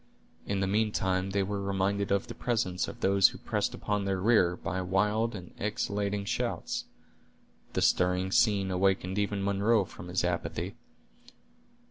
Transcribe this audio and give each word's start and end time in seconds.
In 0.47 0.61
the 0.61 0.65
meantime 0.67 1.29
they 1.29 1.43
were 1.43 1.61
reminded 1.61 2.09
of 2.11 2.25
the 2.25 2.33
presence 2.33 2.87
of 2.87 3.01
those 3.01 3.27
who 3.27 3.37
pressed 3.37 3.75
upon 3.75 4.03
their 4.03 4.19
rear, 4.19 4.55
by 4.55 4.81
wild 4.81 5.35
and 5.35 5.53
exulting 5.59 6.25
shouts. 6.25 6.85
The 7.73 7.83
stirring 7.83 8.31
scene 8.31 8.71
awakened 8.71 9.19
even 9.19 9.43
Munro 9.43 9.85
from 9.85 10.07
his 10.07 10.23
apathy. 10.23 10.73